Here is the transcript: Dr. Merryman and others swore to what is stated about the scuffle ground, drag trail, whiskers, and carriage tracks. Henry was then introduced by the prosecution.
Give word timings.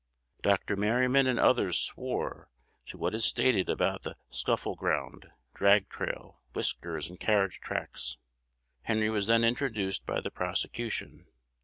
Dr. 0.41 0.75
Merryman 0.75 1.27
and 1.27 1.39
others 1.39 1.77
swore 1.77 2.49
to 2.87 2.97
what 2.97 3.13
is 3.13 3.23
stated 3.23 3.69
about 3.69 4.01
the 4.01 4.15
scuffle 4.31 4.73
ground, 4.75 5.27
drag 5.53 5.89
trail, 5.89 6.41
whiskers, 6.55 7.07
and 7.07 7.19
carriage 7.19 7.59
tracks. 7.59 8.17
Henry 8.81 9.11
was 9.11 9.27
then 9.27 9.43
introduced 9.43 10.07
by 10.07 10.19
the 10.19 10.31
prosecution. 10.31 11.27